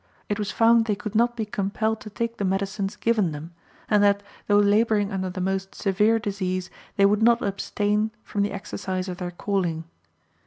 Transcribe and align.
It 0.29 0.39
was 0.39 0.49
found 0.49 0.85
they 0.85 0.95
could 0.95 1.13
not 1.13 1.35
be 1.37 1.45
compelled 1.45 2.01
to 2.01 2.09
take 2.09 2.37
the 2.37 2.43
medicines 2.43 2.95
given 2.95 3.33
them; 3.33 3.53
and 3.87 4.01
that, 4.01 4.23
though 4.47 4.57
laboring 4.57 5.11
under 5.11 5.29
the 5.29 5.39
most 5.41 5.75
severe 5.75 6.17
disease, 6.17 6.71
they 6.95 7.05
would 7.05 7.21
not 7.21 7.43
abstain 7.43 8.09
from 8.23 8.41
the 8.41 8.51
exercise 8.51 9.07
of 9.07 9.17
their 9.17 9.29
calling. 9.29 9.83